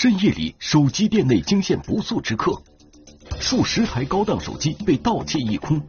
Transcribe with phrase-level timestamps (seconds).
[0.00, 2.62] 深夜里，手机店内惊现不速之客，
[3.40, 5.82] 数十台高档手机被盗窃一空，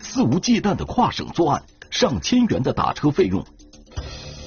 [0.00, 3.42] 肆无忌惮的跨省作案，上千元的打车费用，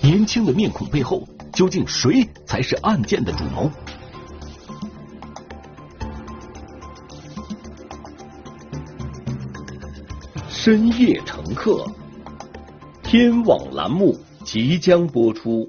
[0.03, 3.71] 年轻的面孔背后，究竟谁才是案件的主谋？
[10.47, 11.88] 深夜乘客，
[13.01, 14.15] 天网栏目
[14.45, 15.67] 即将播出。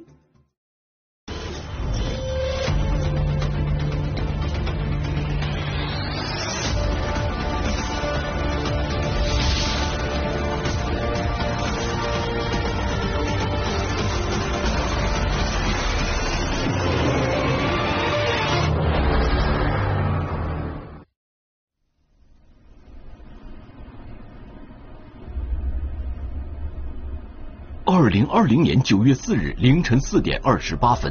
[28.04, 31.10] 二零二零年九月四日凌晨四点二十八分，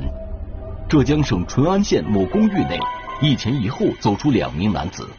[0.88, 2.80] 浙江省淳安县某公寓内，
[3.20, 5.10] 一前一后走出两名男子。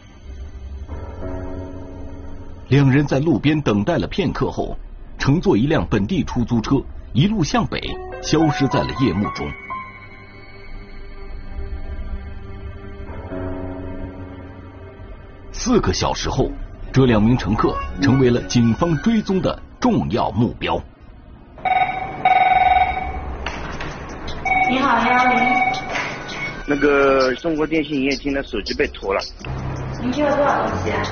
[2.69, 4.79] 两人在路边等待了片刻后，
[5.19, 6.77] 乘坐一辆本地出租车，
[7.13, 7.81] 一路向北，
[8.23, 9.45] 消失在了夜幕中。
[15.51, 16.49] 四个小时后，
[16.93, 20.81] 这两名乘客成为了警方追踪的重要目标。
[24.67, 25.39] 你好，幺幺零。
[26.67, 29.21] 那个中国电信营业厅的手机被偷了。
[30.01, 31.03] 您需要多少东西啊？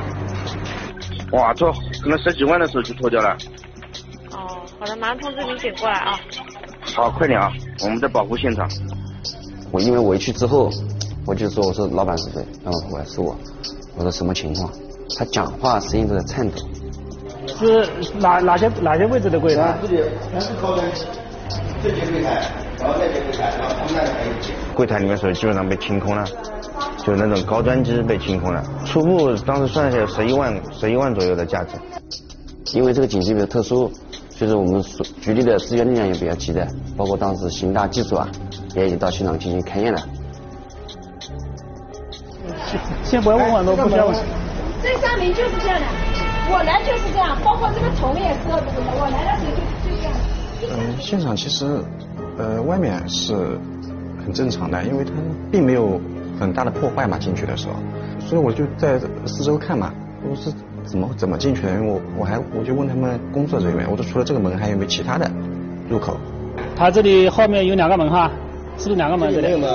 [1.33, 1.71] 哇，这
[2.03, 3.37] 可能十几万的手机偷掉了。
[4.33, 6.19] 哦，好的，马上通知民警过来啊。
[6.95, 7.51] 好，快点啊，
[7.85, 8.69] 我们在保护现场。
[9.71, 10.71] 我因为我一去之后，
[11.27, 12.45] 我就说我说老板是谁？
[12.63, 13.37] 然后后来是我，
[13.97, 14.71] 我说什么情况？
[15.19, 16.57] 他讲话声音都在颤抖。
[17.47, 17.87] 是
[18.19, 19.77] 哪哪些哪些位置的柜台？
[19.83, 21.05] 这里全是高端机，
[21.83, 22.51] 这节柜台。
[22.79, 24.33] 然后那边柜台，然后他们那里还有
[24.75, 26.25] 柜台里面手机基本上被清空了，
[27.05, 28.65] 就那种高端机被清空了。
[28.85, 31.77] 初步当时算下来十一万，十一万左右的价值。
[32.73, 33.93] 因为这个景区比较特殊，
[34.31, 36.67] 所以说我们所局里的资源力量也比较急的，
[36.97, 38.27] 包括当时刑大技术啊，
[38.75, 40.01] 也已经到现场进行勘验了。
[43.05, 44.17] 先不要问我都不需要问。
[44.83, 45.87] 这上面就是这样的，
[46.51, 50.77] 我来就是这样，包括这个桶也是，我来的时候就就这样。
[50.79, 51.85] 嗯，现场其实。
[52.39, 53.61] 呃，外面是
[54.25, 55.11] 很正常的，因为它
[55.51, 56.01] 并没有
[56.39, 57.75] 很大的破坏嘛，进去的时候，
[58.21, 59.93] 所以我就在四周看嘛，
[60.29, 60.53] 我是
[60.85, 61.71] 怎么怎么进去的？
[61.73, 65.31] 因为我我还我就问他们工作人员，我说除了这个门还有没有其他的
[65.89, 66.17] 入口？
[66.77, 68.31] 他这里后面有两个门哈，
[68.79, 69.33] 是不是两个门？
[69.33, 69.71] 这里门。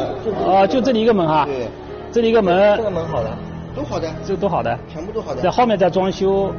[0.45, 1.45] 哦，就这里一个门哈。
[1.45, 1.67] 对。
[2.11, 2.77] 这里一个门。
[2.77, 3.37] 这个门好的，
[3.75, 4.09] 都好的。
[4.25, 4.77] 这都好的。
[4.87, 5.41] 全部都好的。
[5.41, 6.53] 在后面在装修。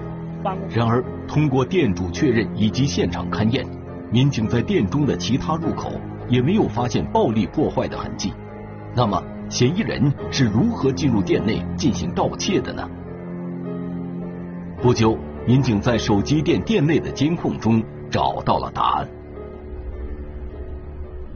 [0.70, 3.66] 然而，通过店主确认以及现场勘验。
[4.10, 5.90] 民警在店中的其他入口
[6.28, 8.32] 也没有发现暴力破坏的痕迹，
[8.94, 12.88] 那么嫌疑人是如何进入店内进行盗窃的呢？
[14.80, 19.08] 不久，民警在手机店店内的监控中找到了答案。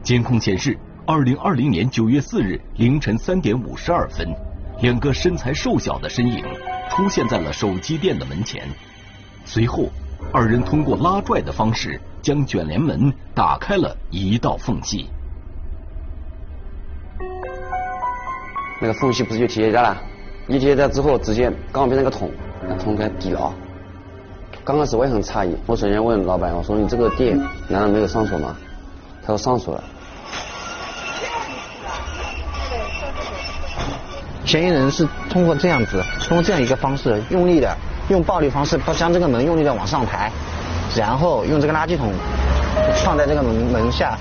[0.01, 4.27] 监控显示，二零二零年九月四日凌晨三点五十二分，
[4.81, 6.43] 两个身材瘦小的身影
[6.89, 8.63] 出现在了手机店的门前，
[9.45, 9.89] 随后。
[10.35, 15.07] 二人通过拉拽的方式将卷帘门打开了一道缝隙。
[18.81, 20.01] 那个缝隙不是就铁架了？
[20.47, 22.31] 一铁架之后，直接刚好变成个桶，
[22.67, 23.53] 那桶给抵了。
[24.63, 27.37] 刚开始我也很诧异，我首先问老板，我说你这个店
[27.69, 28.57] 难道没有上锁吗？
[29.21, 29.83] 他说上锁了。
[34.45, 37.77] 嫌疑人是通过这样子，通过这样一个方式用力的。
[38.13, 40.31] 用暴力方式把将这个门用力的往上抬，
[40.95, 42.13] 然后用这个垃圾桶
[43.03, 44.15] 放在这个门门下，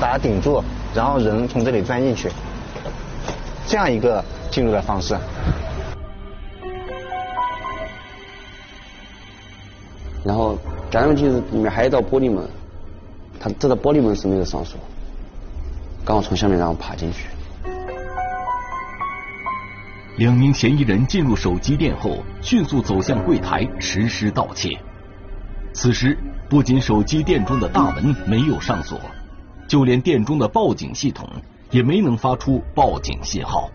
[0.00, 0.62] 把它顶住，
[0.94, 2.30] 然后人从这里钻进去，
[3.66, 5.16] 这样一个进入的方式。
[10.22, 10.56] 然后
[10.88, 12.48] 加上去里面还有一道玻璃门，
[13.40, 14.78] 它这道玻璃门是没有上锁，
[16.04, 17.26] 刚好从下面然后爬进去。
[20.16, 24.78] 两名嫌疑人进入手机店后，迅速走向柜台实施盗窃。
[25.72, 26.16] 此时，
[26.48, 28.96] 不仅手机店中的大门没有上锁，
[29.66, 31.28] 就连店中的报警系统
[31.72, 33.68] 也没能发出报警信号。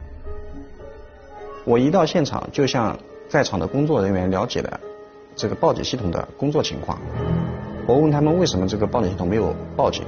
[1.65, 2.97] 我一到现场，就向
[3.27, 4.79] 在场的工作人员了解了
[5.35, 6.97] 这个报警系统的工作情况。
[7.85, 10.05] 我问他们为什么这个报警系统没有报警，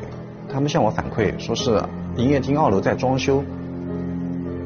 [0.50, 1.84] 他们向我反馈说是
[2.16, 3.44] 营业厅二楼在装修。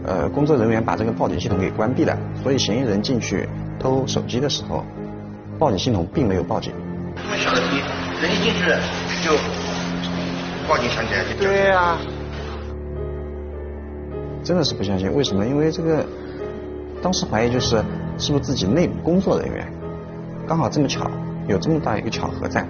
[0.08, 3.50] 呃，工作人员把这个报警系统给关闭了，所以嫌疑人进去
[3.80, 4.86] 偷手机的时候，
[5.58, 6.72] 报警系统并没有报警。
[7.16, 7.78] 这么小的题，
[8.22, 8.70] 人一进去
[9.24, 9.32] 就
[10.68, 11.44] 报警响起来就。
[11.44, 11.98] 对呀。
[14.44, 15.12] 真的是不相信。
[15.12, 15.44] 为什么？
[15.44, 16.06] 因为这个
[17.02, 17.84] 当时怀疑就是
[18.20, 19.68] 是不是自己内部工作人员，
[20.48, 21.10] 刚好这么巧，
[21.48, 22.64] 有这么大一个巧合在。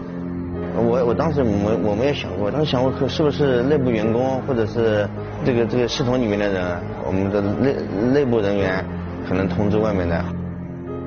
[0.77, 5.07] 我我当时我我没有想过，当时想过是不是内部员工或者是
[5.45, 7.75] 这个这个系统里面的人，我们的内
[8.13, 8.85] 内部人员
[9.27, 10.23] 可能通知外面的。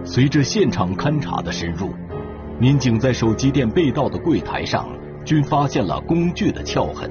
[0.05, 1.91] 随着现场勘查的深入，
[2.59, 4.89] 民警在手机店被盗的柜台上
[5.25, 7.11] 均发现了工具的撬痕。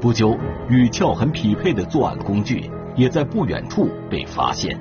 [0.00, 0.36] 不久，
[0.68, 4.78] 与撬痕匹配的作案工具也在不远处被发现。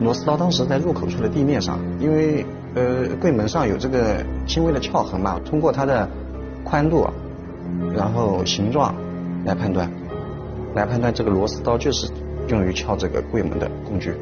[0.00, 2.44] 螺丝刀当时在入口处的地面上，因为
[2.76, 6.06] 呃柜门上有这个轻微的撬痕嘛，通过它的
[6.62, 7.08] 宽度，
[7.94, 8.94] 然后形状
[9.46, 9.90] 来判断，
[10.74, 12.06] 来判断这个螺丝刀就是
[12.48, 14.14] 用于撬这个柜门的工具。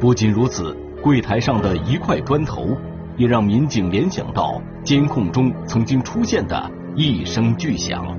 [0.00, 2.68] 不仅如此，柜台上的一块砖头
[3.18, 8.18] 也让民警联想到监控中曾经出现的一声巨响。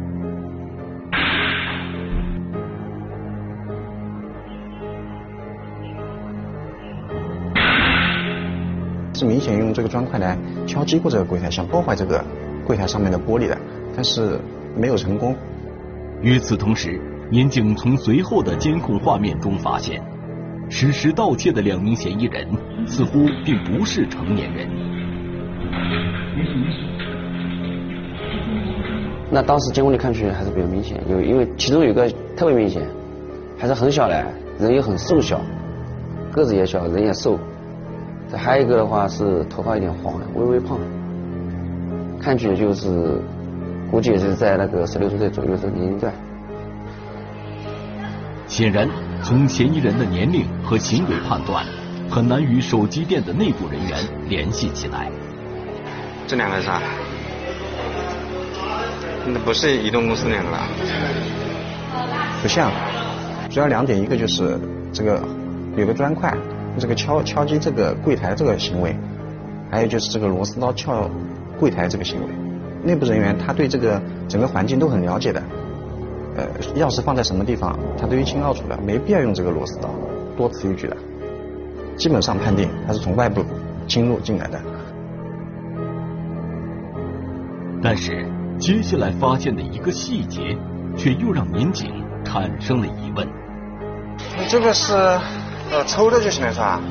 [9.18, 10.38] 是明显用这个砖块来
[10.68, 12.24] 敲击过这个柜台，想破坏这个
[12.64, 13.58] 柜台上面的玻璃的，
[13.96, 14.40] 但是
[14.76, 15.36] 没有成功。
[16.22, 20.02] 与此同时，民警从随后的监控画面中发现，
[20.70, 22.48] 实施盗窃的两名嫌疑人
[22.86, 24.68] 似乎并不是成年人。
[29.32, 32.88] 那当时监控里看出来还是比较明显，有因为其中有一个特别明显，
[33.58, 34.26] 还是很小的，
[34.60, 35.42] 人也很瘦小，
[36.32, 37.40] 个子也小，人也瘦。
[38.30, 40.78] 这还有一个的话是头发有点黄，微微胖，
[42.20, 43.22] 看去就是
[43.90, 46.14] 估计也是在那个十六岁左右的年龄段。
[48.48, 48.90] 显然，
[49.24, 51.66] 从嫌疑人的年龄和行为判断，
[52.10, 53.98] 很难与手机店的内部人员
[54.28, 55.10] 联系起来。
[56.28, 56.82] 这两个是啥？
[59.26, 60.68] 那不是移动公司那个吧？
[62.42, 62.72] 不像，
[63.50, 64.60] 主要两点，一个就是
[64.92, 65.22] 这个
[65.78, 66.36] 有个砖块。
[66.78, 68.96] 这个敲敲击这个柜台这个行为，
[69.70, 71.10] 还有就是这个螺丝刀撬
[71.60, 72.28] 柜台这个行为，
[72.84, 75.42] 内部人员他对这个整个环境都很了解的，
[76.36, 79.90] 呃，钥匙放在什么地方，他都一清二楚的，没必要用这个螺丝刀，
[80.38, 80.96] 多此一举的，
[81.98, 83.44] 基本上判定他是从外部
[83.88, 84.60] 侵入进来的。
[87.82, 88.28] 但是
[88.60, 90.58] 接下来发现的一个细节，
[90.96, 91.92] 却又让民警
[92.24, 93.28] 产生了疑问。
[94.38, 94.94] 你这个是？
[95.72, 96.82] 呃，抽的就行了是吧？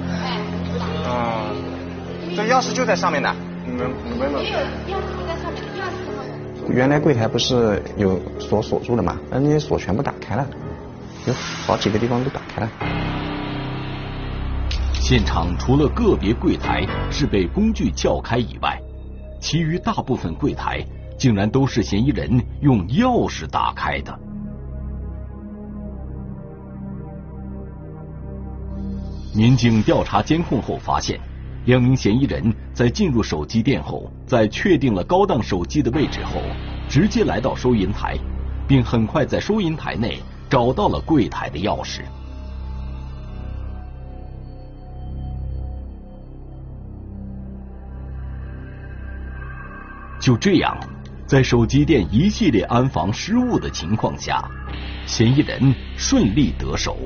[1.09, 3.35] 嗯，这钥匙就在上面的，
[3.65, 4.31] 你们你们。
[4.31, 9.17] 没有，钥匙就在上面，钥匙原来柜台不是有锁锁住的嘛？
[9.31, 10.47] 那那些锁全部打开了，
[11.27, 11.33] 有
[11.67, 12.71] 好几个地方都打开了。
[14.93, 18.79] 现场除了个别柜台是被工具撬开以外，
[19.41, 20.85] 其余大部分柜台
[21.17, 24.19] 竟然都是嫌疑人用钥匙打开的。
[29.37, 31.21] 民警调查监控后发现，
[31.67, 32.43] 两名嫌疑人
[32.73, 36.41] 在进入手机店后，在确定了高档手机的位置后，
[36.89, 38.17] 直接来到收银台，
[38.67, 42.01] 并很快在收银台内找到了柜台的钥匙。
[50.19, 50.75] 就这样，
[51.27, 54.43] 在手机店一系列安防失误的情况下，
[55.05, 56.97] 嫌疑人顺利得手。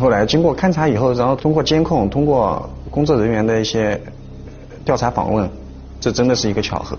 [0.00, 4.00] 后来经过勘查以后，然后通过监控，通过工作人员的一些
[4.84, 5.48] 调查访问，
[6.00, 6.98] 这真的是一个巧合。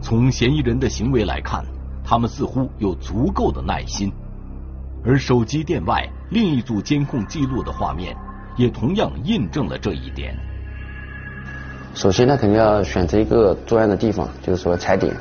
[0.00, 1.62] 从嫌疑人的行为来看，
[2.04, 4.10] 他们似乎有足够的耐心。
[5.04, 8.16] 而手机店外另一组监控记录的画面，
[8.56, 10.34] 也同样印证了这一点。
[11.94, 15.14] 首先，他肯定要选择一个作案的地方，就是说踩点。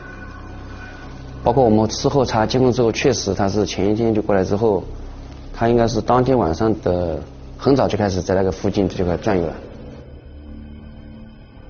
[1.43, 4.81] 包括我们事后查监控之后，确实他是前一天就过来之后。
[5.53, 7.21] 他应该是当天晚上的
[7.57, 9.53] 很早就开始在那个附近这块转悠了。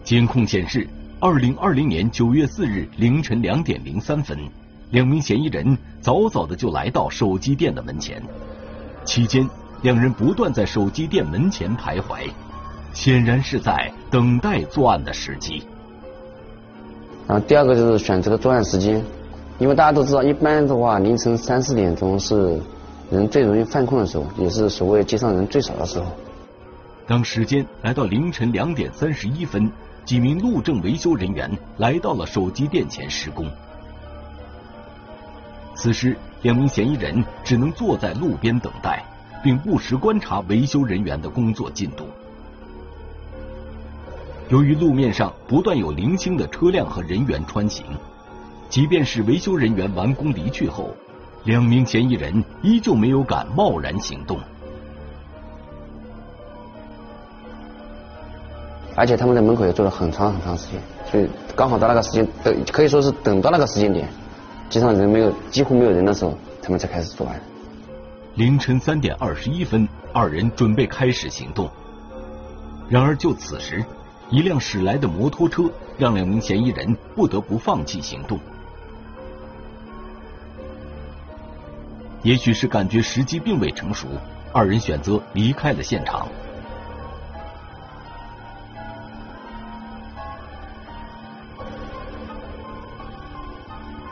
[0.03, 0.87] 监控显示，
[1.19, 4.37] 二零二零年九月四日凌晨两点零三分，
[4.91, 8.21] 两名嫌疑人早早的就来到手机店的门前。
[9.05, 9.47] 期间，
[9.81, 12.29] 两人不断在手机店门前徘徊，
[12.93, 15.63] 显然是在等待作案的时机。
[17.27, 19.03] 然后第二个就是选择的作案时间，
[19.59, 22.59] 因为大家都知道，一般的话凌晨三四点钟是。
[23.13, 26.07] 人最容易犯困的时候，也是所谓街上人最少的时候。
[27.05, 29.71] 当时间来到凌晨两点三十一分，
[30.03, 33.47] 几名路政维修人员来到了手机店前施工。
[35.75, 39.03] 此时，两名嫌疑人只能坐在路边等待，
[39.43, 42.07] 并不时观察维修人员的工作进度。
[44.49, 47.85] 由于路面上不断有零星的车辆和人员穿行，
[48.69, 50.89] 即便是维修人员完工离去后，
[51.45, 54.39] 两名嫌疑人依旧没有敢贸然行动。
[58.95, 64.07] 而且他们在门口也坐了很长很长时间，所以刚好到那个时间，等可以说是等到那个时间点，
[64.69, 67.41] 街上人没有，几乎没有人的时候，他们才开始作案。
[68.35, 71.69] 凌晨三点二十一分，二人准备开始行动。
[72.87, 73.83] 然而就此时，
[74.29, 75.63] 一辆驶来的摩托车
[75.97, 78.39] 让两名嫌疑人不得不放弃行动。
[82.23, 84.07] 也许是感觉时机并未成熟，
[84.53, 86.27] 二人选择离开了现场。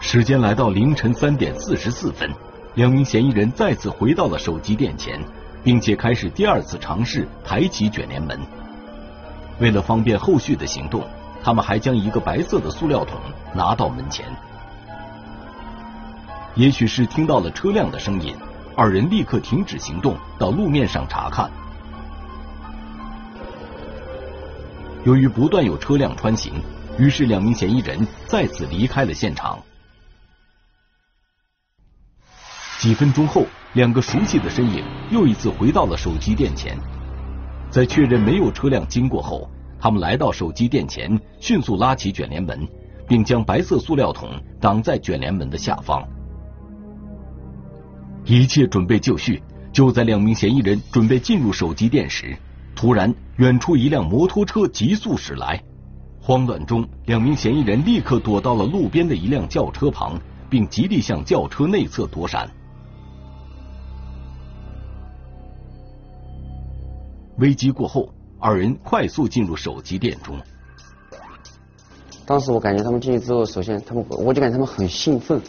[0.01, 2.29] 时间来到凌晨三点四十四分，
[2.75, 5.17] 两名嫌疑人再次回到了手机店前，
[5.63, 8.37] 并且开始第二次尝试抬起卷帘门。
[9.59, 11.01] 为了方便后续的行动，
[11.41, 13.17] 他们还将一个白色的塑料桶
[13.55, 14.25] 拿到门前。
[16.55, 18.35] 也许是听到了车辆的声音，
[18.75, 21.49] 二人立刻停止行动，到路面上查看。
[25.05, 26.61] 由于不断有车辆穿行，
[26.99, 29.57] 于是两名嫌疑人再次离开了现场。
[32.79, 36.77] 几分钟后，两个熟悉的身影又一次回到了手机店前。
[37.69, 42.67] 在确认没有车辆经过后，他们来到手机店前，迅速拉起卷帘门，
[43.07, 44.29] 并将白色塑料桶
[44.59, 46.05] 挡在卷帘门的下方。
[48.25, 49.41] 一切准备就绪，
[49.73, 52.37] 就在两名嫌疑人准备进入手机店时，
[52.75, 55.61] 突然远处一辆摩托车急速驶来。
[56.21, 62.49] 慌乱中，两名嫌疑人立刻躲到了路边的一辆轿车旁，并极力向轿车内侧躲闪。
[67.37, 70.39] 危机过后，二人快速进入手机店中。
[72.23, 75.41] 当时我感觉他们进去之后，首先他们，我就感觉他们很兴奋，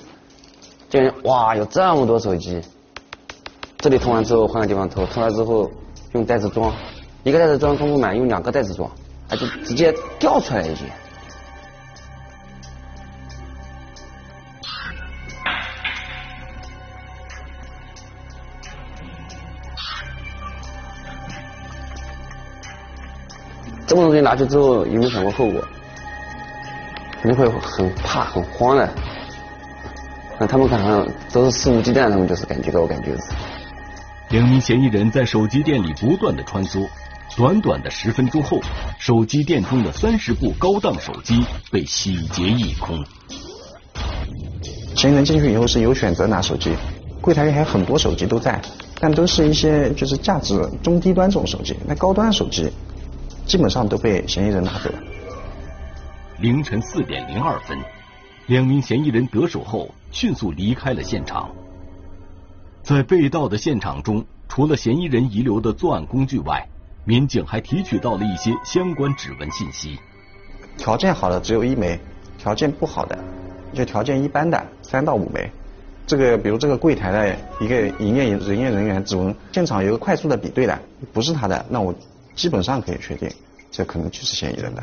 [0.93, 2.61] 就感觉哇，有这么多手机。
[3.79, 5.71] 这里偷完之后换个地方偷，偷完之后
[6.13, 6.71] 用袋子装，
[7.23, 8.91] 一个袋子装装不满，用两个袋子装，
[9.31, 10.87] 啊，就直接掉出来已经。
[23.87, 25.67] 这么多东西拿去之后，有没有想过后果？
[27.23, 28.87] 肯定会很怕、很慌的。
[30.39, 33.33] 那他们可能都是肆无忌惮，他们就是感觉给我感觉是。
[34.31, 36.89] 两名嫌疑人在手机店里不断的穿梭，
[37.37, 38.61] 短短的十分钟后，
[38.99, 43.05] 手机店中的三十部高档手机被洗劫一空。
[44.97, 46.75] 嫌疑人进去以后是有选择拿手机，
[47.21, 48.61] 柜台里还有很多手机都在，
[49.01, 52.71] 但都是一些就是价值中低端这种手机，那高端手机。
[53.45, 54.99] 基本上都被嫌疑人拿走了。
[56.39, 57.77] 凌晨四点零二分，
[58.47, 61.51] 两名嫌疑人得手后，迅速离开了现场。
[62.83, 66.69] 在被盗的现场中，除了嫌疑人遗留的作案工具外，
[67.05, 69.99] 民警还提取到了一些相关指纹信息。
[70.77, 71.99] 条件好的只有一枚，
[72.39, 73.19] 条件不好的，
[73.73, 75.51] 就条件一般的三到五枚。
[76.07, 80.79] 这个比如这个柜台的一个营业营业人员指纹，现场有个快速的比对的，
[81.13, 81.95] 不是他的，那我。
[82.35, 83.31] 基本上可以确定，
[83.71, 84.83] 这可能就是嫌疑人的。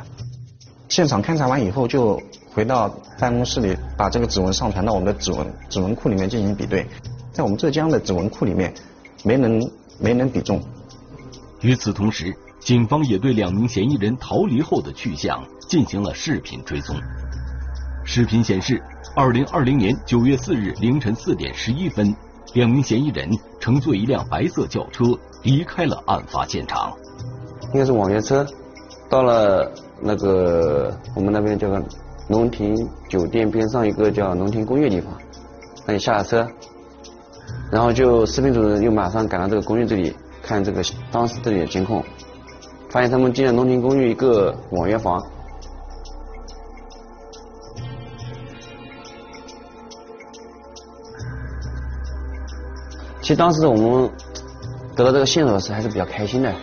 [0.87, 2.21] 现场勘查完以后，就
[2.53, 2.89] 回到
[3.19, 6.85] 办公室里，把这个指纹上传到我们的指纹指纹库里面进行比对。
[7.31, 8.73] 在我们浙江的指纹库里面，
[9.23, 10.61] 没能没能比中。
[11.61, 16.95] 与此同时，警方也对两名嫌疑人逃离后的去向进行了视频追踪。
[18.03, 18.81] 视频显示，
[19.15, 22.13] 二零二零年九月四日凌晨四点十一分，
[22.53, 23.29] 两名嫌疑人
[23.59, 25.05] 乘坐一辆白色轿车
[25.43, 26.91] 离开了案发现场。
[27.73, 28.45] 应该是网约车，
[29.07, 31.81] 到了那个我们那边叫个
[32.29, 32.75] 龙庭
[33.09, 35.11] 酒店边上一个叫龙庭公寓地方，
[35.85, 36.47] 那里下了车，
[37.71, 42.03] 然后就视频组人又马上赶到这个公寓这里看这个当时这里的监控，
[42.91, 45.19] 发现他们进了龙庭公寓一个网约房。
[53.21, 54.09] 其实当时我们
[54.95, 56.53] 得到这个线索时还是比较开心的。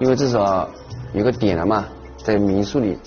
[0.00, 0.68] 因为至少
[1.12, 1.84] 有个点了嘛，
[2.24, 2.98] 在民宿里。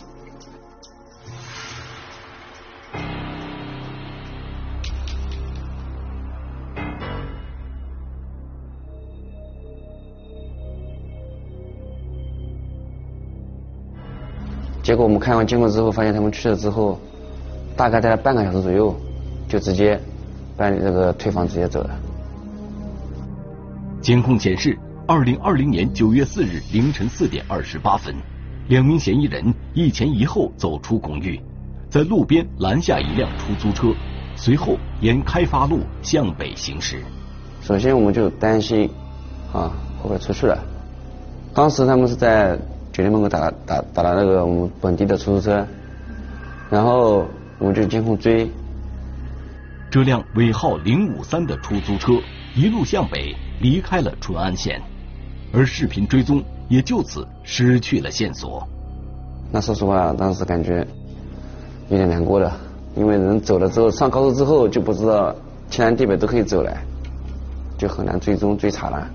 [14.88, 16.98] 结果我们看完监控之后，发现他们去了之后，
[17.76, 18.96] 大概待了半个小时左右，
[19.46, 20.00] 就直接
[20.56, 21.90] 办理这个退房，直接走了。
[24.00, 24.80] 监控显示。
[25.06, 28.16] 二零二零年九月四日凌晨四点二十八分，
[28.70, 31.38] 两名嫌疑人一前一后走出公寓，
[31.90, 33.94] 在路边拦下一辆出租车，
[34.38, 37.04] 随后沿开发路向北行驶。
[37.62, 38.90] 首先我们就担心
[39.52, 40.58] 啊会不会出去了。
[41.54, 42.58] 当时他们是在
[42.98, 45.64] 酒店门口打打打了那个我们本地的出租车，
[46.68, 47.28] 然后
[47.60, 48.50] 我们就监控追。
[49.92, 52.14] 这辆尾号零五三的出租车
[52.56, 54.82] 一路向北离开了淳安县，
[55.54, 58.68] 而视频追踪也就此失去了线索。
[59.52, 60.86] 那说实话，当时感觉
[61.90, 62.52] 有点难过的，
[62.96, 65.36] 因为人走了之后，上高速之后就不知道
[65.70, 66.76] 天南地北都可以走了，
[67.78, 69.08] 就很难追踪追查了。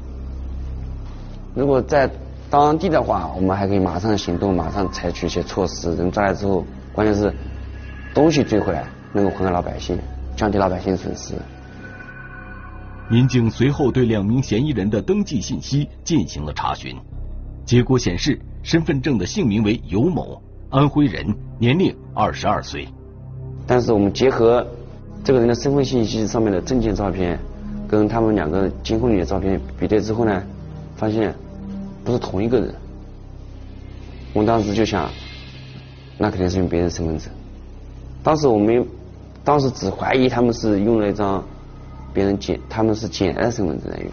[1.56, 2.08] 如果在
[2.52, 5.96] 当地的话，我们还可以马上行动，马上采取一些措施。
[5.96, 7.32] 人抓来之后，关键是
[8.12, 9.98] 东西追回来，能够还给老百姓。
[10.36, 11.34] 降低老百姓损失。
[13.08, 16.94] 民警随后对两名嫌疑人的登记信息进行了查询，
[17.64, 22.86] 结果显示身份证的姓名为尤某，安徽人，年龄二十二岁。
[23.66, 24.66] 但是我们结合
[25.24, 27.38] 这个人的身份信息上面的证件照片，
[27.88, 30.42] 跟他们两个监控里的照片比对之后呢，
[30.96, 31.34] 发现
[32.04, 32.74] 不是同一个人。
[34.32, 35.10] 我们当时就想，
[36.18, 37.28] 那肯定是用别人身份证。
[38.22, 38.86] 当时我们。
[39.44, 41.44] 当时只怀疑他们是用了一张
[42.14, 44.08] 别人捡，他们是捡来的身份证来用。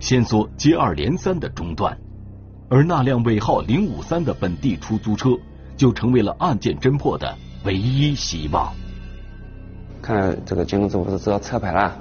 [0.00, 1.96] 线索接二连三的中断，
[2.68, 5.30] 而那辆尾号零五三的本地出租车
[5.76, 8.74] 就成为了案件侦破的唯一希望。
[10.02, 11.96] 看这个监控之后，不是知道车牌了，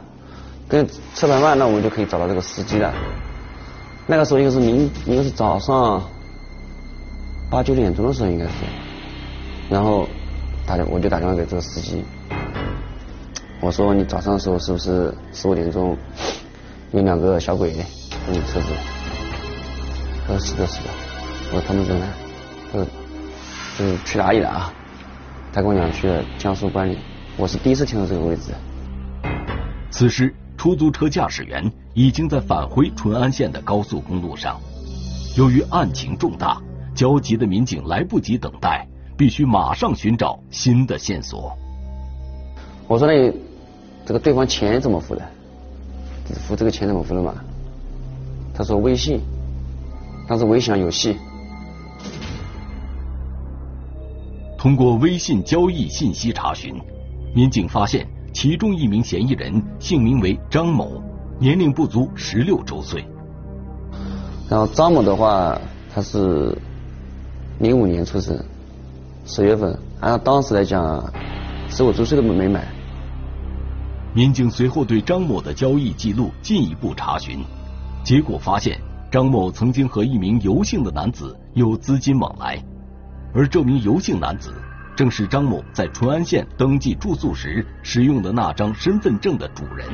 [0.68, 2.92] 跟车牌嘛，那我们就可以找到这个司机了。
[4.06, 6.04] 那个时候应该是明，应该是早上
[7.50, 8.52] 八九点钟的时候应该是，
[9.70, 10.08] 然后
[10.66, 12.04] 打电我就打电话给这个司机。
[13.62, 15.98] 我说你早上的时候是不是十五点钟
[16.92, 18.68] 有两个小鬼跟你车子？
[20.28, 20.90] 他说是的，是的。
[21.54, 22.06] 我说他们在哪？
[22.72, 22.88] 他说
[23.78, 24.74] 就是去哪里了啊？
[25.54, 26.98] 他跟我讲去了江苏关里。
[27.38, 28.52] 我是第一次听到这个位置。
[29.92, 34.58] 此时，出租车驾驶员已经在返回淳安县的高速公路上。
[35.36, 36.58] 由于案情重大，
[36.96, 41.52] 焦急的民警来不及等待，必须马上寻找新的线索。
[42.88, 43.30] 我说那。
[44.06, 45.22] 这个对方钱怎么付的？
[46.48, 47.36] 付这个钱怎么付的嘛？
[48.54, 49.20] 他说微信，
[50.30, 51.18] 当时微信有戏。
[54.58, 56.74] 通过微信交易信息查询，
[57.36, 61.02] 民警发现其中一名嫌疑人姓名为张某，
[61.40, 63.06] 年龄不足十六周岁。
[64.50, 65.58] 然后张某的话，
[65.94, 66.58] 他是
[67.60, 68.44] 零五年出生，
[69.26, 71.14] 十月份，按照当时来讲，
[71.70, 72.66] 十五周岁都没满。
[74.16, 77.40] 民警随后对张某的交易记录进一步查询，
[78.04, 78.80] 结果发现
[79.12, 82.64] 张某曾经和一名游姓的男子有资金往来，
[83.34, 84.54] 而这名游姓男子
[84.96, 89.88] 正是张某在淳安县登记住宿时使用的那张身份证的主人。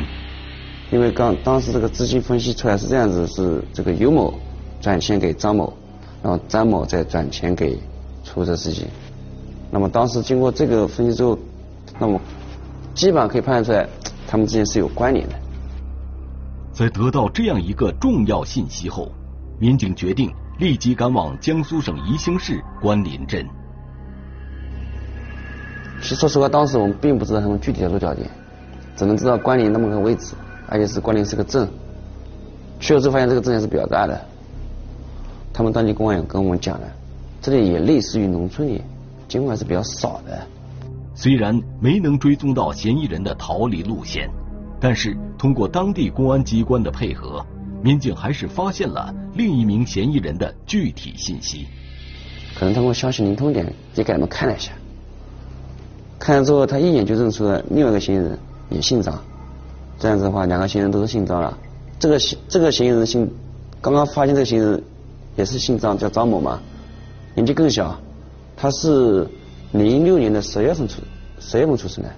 [0.92, 4.34] 因为刚当时这个资金分析出来是这样子，是这个尤某
[4.82, 5.74] 转钱给张某，
[6.24, 7.76] 然后张某再转钱给
[8.24, 8.86] 出租车司机。
[9.72, 11.38] 那么当时经过这个分析之后，
[12.00, 12.20] 那么
[12.96, 13.88] 基本上可以判断出来。
[14.32, 15.36] 他们之间是有关联的。
[16.72, 19.12] 在得到这样一个重要信息后，
[19.60, 23.44] 民警决定立即赶往江苏省宜兴市关林镇。
[26.02, 28.30] 其实说实话，当时我们并不知道他们具体的落脚点，
[28.96, 30.34] 只能知道关林那么个位置，
[30.68, 31.68] 而且是关林是个镇。
[32.80, 34.20] 去了之后发现这个镇还是比较大的。
[35.54, 36.88] 他们当地公安也跟我们讲了，
[37.42, 38.82] 这里也类似于农村里，
[39.28, 40.42] 监控还是比较少的。
[41.14, 44.30] 虽然没能追踪到嫌疑人的逃离路线，
[44.80, 47.46] 但是通过当地公安机关的配合，
[47.84, 51.68] 民警还是发现了另一名嫌疑人的具体信息。
[52.58, 54.72] 可能通过消息灵通点，也给他们看了一下。
[56.20, 58.38] 看了之后，他一眼就认出了另外一个嫌疑人，
[58.70, 59.20] 也姓张。
[59.98, 61.58] 这样子的话，两个嫌疑人都是姓张了。
[61.98, 63.32] 这个这个嫌疑人姓，
[63.82, 64.84] 刚刚发现这个嫌疑人
[65.36, 66.60] 也是姓张，叫张某嘛，
[67.34, 68.00] 年纪更小，
[68.56, 69.28] 他是。
[69.72, 71.00] 零六年的十月份出，
[71.40, 72.10] 十月份出生的。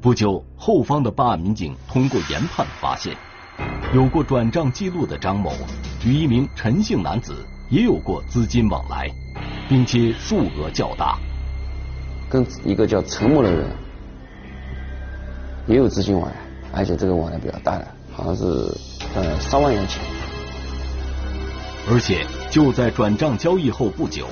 [0.00, 3.14] 不久，后方的办案民警通过研判发现，
[3.92, 5.52] 有过转账记录的张某
[6.06, 7.34] 与一名陈姓男子
[7.68, 9.10] 也有过资金往来，
[9.68, 11.18] 并且数额较大。
[12.30, 13.66] 跟一个叫陈某的人
[15.66, 16.34] 也有资金往来，
[16.72, 18.44] 而且这个往来比较大的，好像是
[19.14, 20.02] 呃三万元钱。
[21.90, 24.26] 而且就在转账交易后不久。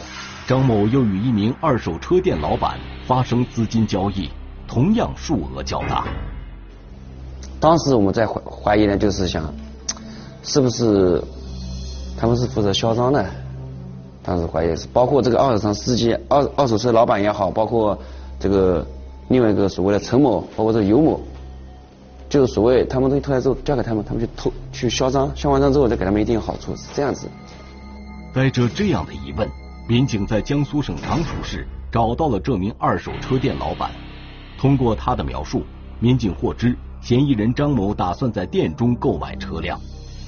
[0.46, 4.30] 张某又与一名二手车店老板发生资金交易，
[4.68, 6.06] 同样数额较大。
[7.58, 9.52] 当时我们在怀怀疑呢，就是想，
[10.44, 11.20] 是不是
[12.16, 13.28] 他们是负责销赃的？
[14.26, 17.96] 当时怀疑是，包括这个二手车司机、二二手车老板也好，包括
[18.40, 18.84] 这个
[19.28, 21.20] 另外一个所谓的陈某，包括这个尤某，
[22.28, 27.28] 就是所谓他们东西偷来之后交给他们，他们去偷去销赃，销完赃之后再给他们一定好处，是这样子。
[28.34, 29.48] 带着这样的疑问，
[29.88, 33.92] 民警在江苏省常熟市找到了这名二手车店老板。
[34.58, 35.62] 通过他的描述，
[36.00, 39.80] 民警获知嫌疑人张某打算在店中购买车辆，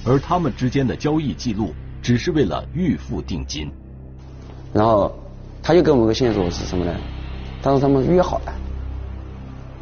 [0.05, 3.69] 而他们之间的交易记录只是为了预付定金。
[4.73, 5.11] 然后
[5.61, 6.93] 他又给我们个线索是什么呢？
[7.61, 8.53] 当时他们约好了，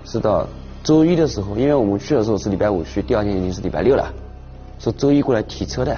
[0.05, 0.47] 是到
[0.83, 4.11] 周一的时候，因为我们去的时候是礼拜五去，第二天已经是礼拜六了，
[4.79, 5.95] 说周一过来提车的。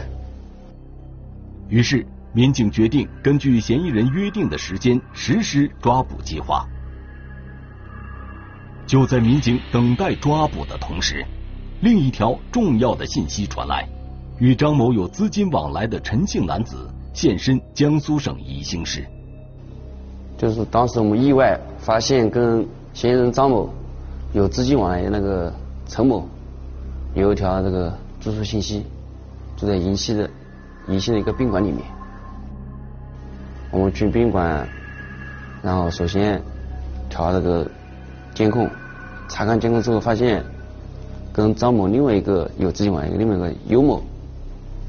[1.69, 6.65] 于是民警决定根据嫌疑人约定的时间实施抓捕计划。
[8.88, 11.23] 就在民警等待抓捕的同时，
[11.82, 13.88] 另一条重要的信息传来：
[14.39, 19.06] 与张某有资金往来的陈姓男子现身江苏省宜兴市。
[20.38, 23.69] 就是当时我们意外发现跟嫌疑人张某
[24.34, 25.54] 有资金往来那个
[25.88, 26.28] 陈某，
[27.13, 28.86] 有一条这个住宿信息，
[29.58, 30.30] 住在宜兴的
[30.88, 31.82] 宜兴的一个宾馆里面。
[33.72, 34.67] 我们去宾馆，
[35.62, 36.41] 然后首先
[37.10, 37.69] 调这个
[38.34, 38.69] 监控。
[39.32, 40.43] 查看监控之后，发现
[41.32, 44.02] 跟张某另外一个有资金往来，另外一个尤某，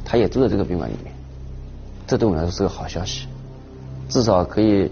[0.02, 1.09] 他也住在这个宾馆里面。
[2.10, 3.28] 这对我来说是个好消息，
[4.08, 4.90] 至少可以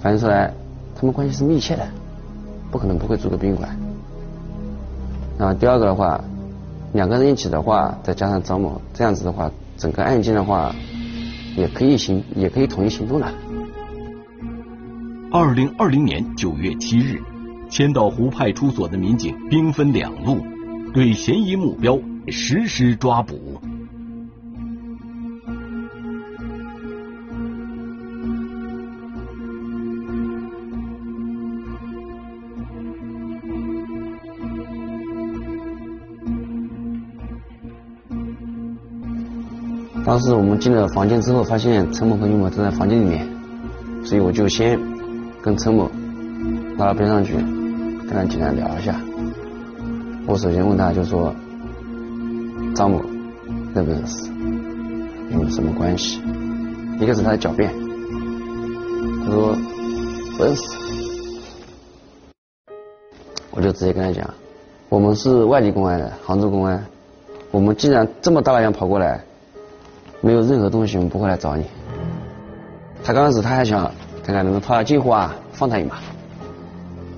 [0.00, 0.50] 反映出来
[0.96, 1.86] 他们关系是密切的，
[2.70, 3.76] 不可能不会住个宾馆。
[5.36, 6.18] 那第二个的话，
[6.94, 10.74] 两个人一起的话，再加上张某，这样子的话，整个案件的话
[11.58, 13.30] 也可以行，也可以统一行动了。
[15.30, 17.20] 二零二零年九月七日。
[17.68, 20.38] 千岛湖派出所的民警兵分两路，
[20.94, 21.98] 对嫌疑目标
[22.28, 23.60] 实施抓捕。
[40.10, 43.24] 当时我们进了房间之后，发现陈某和尤某正在房间里面，
[44.04, 44.76] 所以我就先
[45.40, 45.88] 跟陈某
[46.76, 47.34] 拉到边上去。
[47.36, 49.00] 跟他简单聊一下，
[50.26, 51.32] 我首先问他就说
[52.74, 53.00] 张某
[53.72, 54.28] 认不认识，
[55.28, 56.20] 你们什么关系？
[56.98, 57.72] 一个是他的狡辩，
[59.24, 59.54] 他说
[60.36, 60.62] 不认识，
[63.52, 64.28] 我就直接跟他讲，
[64.88, 66.84] 我们是外地公安的，杭州公安，
[67.52, 69.24] 我们既然这么大老远跑过来，
[70.20, 71.64] 没有任何东西，我们不会来找你。
[73.02, 73.90] 他刚开始他还想
[74.22, 75.96] 看看能不能套下近乎啊，放他一马。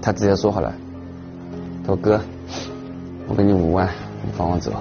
[0.01, 0.73] 他直接说好了，
[1.83, 2.21] 他说哥，
[3.29, 3.89] 我给你五万，
[4.25, 4.73] 你放我走，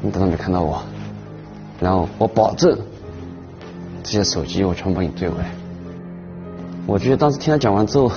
[0.00, 0.82] 你等到没看到我，
[1.80, 2.76] 然后我保证
[4.02, 5.50] 这些手机我全部帮你追回来。
[6.86, 8.10] 我觉得当时听他讲完之后，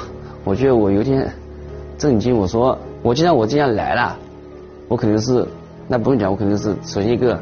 [0.44, 1.32] 我觉得我有点
[1.98, 2.36] 震惊。
[2.36, 4.18] 我说我既然我这样来了，
[4.88, 5.48] 我肯定是
[5.88, 7.40] 那不用讲，我肯定是首先一个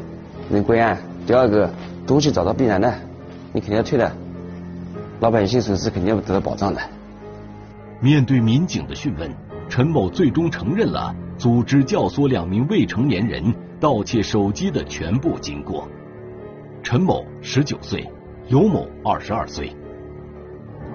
[0.50, 1.68] 能归案，第二个
[2.06, 2.94] 东西找到必然的，
[3.52, 4.12] 你肯定要退的，
[5.20, 6.80] 老百姓损失肯定要得到保障的。
[8.00, 9.30] 面对民警的讯问，
[9.68, 15.88] 陈某最终承认了组织教唆两名未成年人盗窃手机的全部经过。
[16.82, 18.06] 陈某十九岁，
[18.48, 19.74] 尤某二十二岁，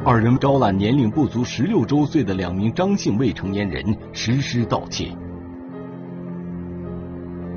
[0.05, 5.11] 二人招揽年龄不足十六周岁的两名张姓未成年人实施盗窃。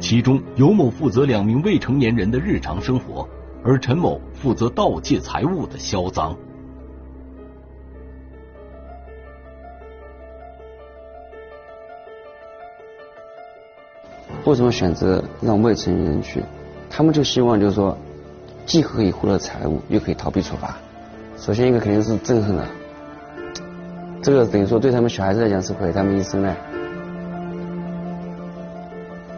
[0.01, 3.29] 其中，尤某负责两名未成年人的日常生活，
[3.64, 6.37] 而陈某负责盗窃财物的销赃。
[14.44, 16.42] 为什么选择让未成年人去？
[16.90, 17.96] 他们就希望就是说，
[18.66, 20.77] 既可以获得财物，又可以逃避处罚。
[21.37, 22.68] 首先一个肯定是憎恨了，
[24.20, 26.55] 这个等于说对他们小孩子来讲是毁他们一生的。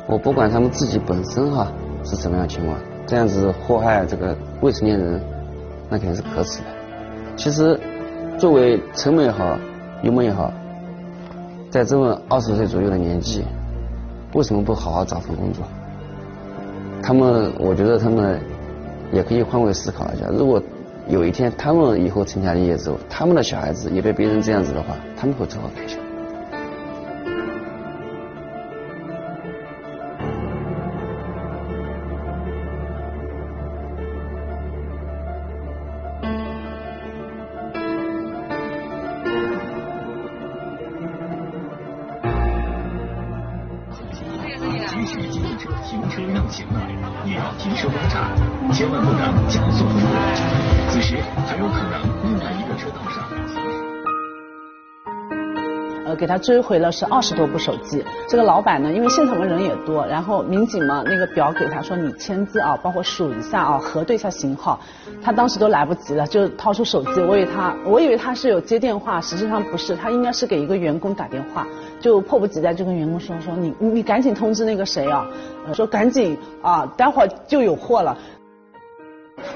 [0.06, 1.70] 我不管他们自己本身哈
[2.02, 5.21] 是怎么样情况，这样子祸害这个未成年人，
[5.88, 6.67] 那肯定是可耻的。
[7.37, 7.79] 其实，
[8.38, 9.59] 作为陈某也好，
[10.03, 10.53] 尤某也好，
[11.71, 13.45] 在这么二十岁左右的年纪。
[14.33, 15.64] 为什么不好好找份工作？
[17.01, 18.40] 他们，我觉得他们
[19.12, 20.27] 也可以换位思考一下。
[20.29, 20.61] 如果
[21.09, 26.04] 有一天他们以后成家立业之后，他们的小孩子也被别人这样子的话，他们会作何感想？
[48.72, 50.11] 千万不能加速通过。
[50.88, 53.63] 此时很有可能另外一个车道上
[56.14, 58.05] 给他追回了是二十多部手机。
[58.29, 64.79] 这个老板呢，因为现场的人也多，然后民警嘛，那个表给他说你签字啊，包括数一下啊，核对一下型号。
[65.22, 71.66] 他当时都来不及了，就掏出手机，我以为他，我以为他是有接电话，实际上不是，他应该是给一个员工打电话，
[72.00, 75.27] 就迫不及待就跟员工说说你你赶紧通知那个谁啊，
[75.72, 78.16] 说赶紧啊，待会儿就有货了。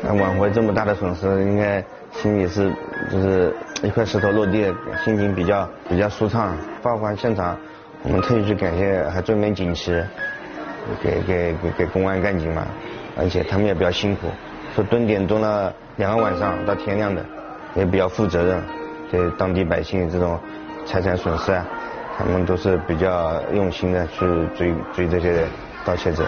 [0.03, 2.71] 那挽回这么大的损失，应该心里是
[3.13, 6.57] 就是一块石头落地，心情比较比较舒畅。
[6.83, 7.57] 报案现场，
[8.03, 9.93] 我们特意去感谢还专门锦旗，
[11.03, 12.67] 给给给给公安干警嘛，
[13.17, 14.27] 而且他们也比较辛苦，
[14.75, 17.25] 说蹲点蹲了两个晚上到天亮的，
[17.75, 18.61] 也比较负责任，
[19.11, 20.39] 对当地百姓这种
[20.85, 21.65] 财产损失啊，
[22.17, 25.47] 他们都是比较用心的去追追这些
[25.85, 26.25] 盗窃者。